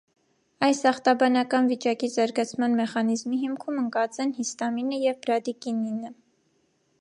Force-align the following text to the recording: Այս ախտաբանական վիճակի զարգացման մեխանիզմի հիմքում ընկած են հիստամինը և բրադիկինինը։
Այս 0.67 0.79
ախտաբանական 0.91 1.69
վիճակի 1.71 2.09
զարգացման 2.13 2.77
մեխանիզմի 2.79 3.39
հիմքում 3.43 3.77
ընկած 3.83 4.19
են 4.25 4.33
հիստամինը 4.39 5.01
և 5.05 5.21
բրադիկինինը։ 5.27 6.13